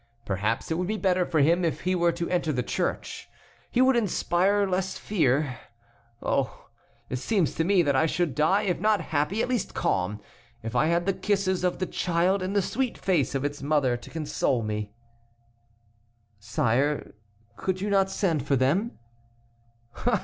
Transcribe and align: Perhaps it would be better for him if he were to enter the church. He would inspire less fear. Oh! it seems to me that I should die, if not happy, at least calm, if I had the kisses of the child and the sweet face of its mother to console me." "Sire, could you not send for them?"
Perhaps 0.25 0.71
it 0.71 0.79
would 0.79 0.87
be 0.87 0.97
better 0.97 1.27
for 1.27 1.41
him 1.41 1.63
if 1.63 1.81
he 1.81 1.93
were 1.93 2.11
to 2.11 2.27
enter 2.31 2.51
the 2.51 2.63
church. 2.63 3.29
He 3.69 3.81
would 3.83 3.95
inspire 3.95 4.67
less 4.67 4.97
fear. 4.97 5.59
Oh! 6.23 6.69
it 7.07 7.17
seems 7.17 7.53
to 7.53 7.63
me 7.63 7.83
that 7.83 7.95
I 7.95 8.07
should 8.07 8.33
die, 8.33 8.63
if 8.63 8.79
not 8.79 8.99
happy, 8.99 9.43
at 9.43 9.47
least 9.47 9.75
calm, 9.75 10.19
if 10.63 10.75
I 10.75 10.87
had 10.87 11.05
the 11.05 11.13
kisses 11.13 11.63
of 11.63 11.77
the 11.77 11.85
child 11.85 12.41
and 12.41 12.55
the 12.55 12.63
sweet 12.63 12.97
face 12.97 13.35
of 13.35 13.45
its 13.45 13.61
mother 13.61 13.95
to 13.95 14.09
console 14.09 14.63
me." 14.63 14.91
"Sire, 16.39 17.13
could 17.55 17.79
you 17.79 17.91
not 17.91 18.09
send 18.09 18.41
for 18.47 18.55
them?" 18.55 18.97